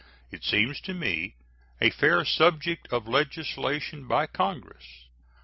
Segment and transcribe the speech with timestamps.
[0.31, 1.35] It seems to me
[1.79, 5.05] a fair subject of legislation by Congress.